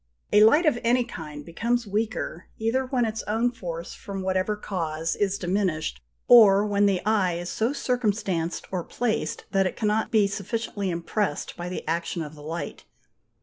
A 0.33 0.43
light 0.43 0.65
of 0.65 0.79
any 0.83 1.03
kind 1.03 1.45
becomes 1.45 1.85
weaker, 1.85 2.47
either 2.57 2.87
when 2.87 3.05
its 3.05 3.21
own 3.27 3.51
force, 3.51 3.93
from 3.93 4.23
whatever 4.23 4.55
cause, 4.55 5.15
is 5.15 5.37
diminished, 5.37 6.01
or 6.27 6.65
when 6.65 6.87
the 6.87 7.05
eye 7.05 7.33
is 7.33 7.49
so 7.49 7.71
circumstanced 7.71 8.65
or 8.71 8.83
placed, 8.83 9.45
that 9.51 9.67
it 9.67 9.77
cannot 9.77 10.09
be 10.09 10.25
sufficiently 10.25 10.89
impressed 10.89 11.55
by 11.55 11.69
the 11.69 11.87
action 11.87 12.23
of 12.23 12.33
the 12.33 12.41
light. 12.41 12.83